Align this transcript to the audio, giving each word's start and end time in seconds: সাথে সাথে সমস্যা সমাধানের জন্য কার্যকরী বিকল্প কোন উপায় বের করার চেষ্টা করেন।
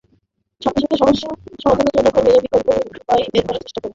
সাথে 0.61 0.79
সাথে 0.81 0.95
সমস্যা 1.01 1.29
সমাধানের 1.63 1.93
জন্য 1.95 2.07
কার্যকরী 2.07 2.43
বিকল্প 2.45 2.67
কোন 2.69 2.99
উপায় 2.99 3.23
বের 3.33 3.43
করার 3.47 3.63
চেষ্টা 3.63 3.79
করেন। 3.79 3.89